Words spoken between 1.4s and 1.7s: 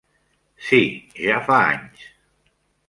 fa